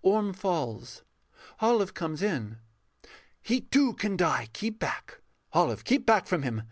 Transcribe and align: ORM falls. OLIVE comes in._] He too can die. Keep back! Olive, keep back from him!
ORM 0.00 0.32
falls. 0.32 1.02
OLIVE 1.60 1.92
comes 1.92 2.22
in._] 2.22 2.56
He 3.42 3.60
too 3.60 3.92
can 3.92 4.16
die. 4.16 4.48
Keep 4.54 4.78
back! 4.78 5.20
Olive, 5.52 5.84
keep 5.84 6.06
back 6.06 6.26
from 6.26 6.44
him! 6.44 6.62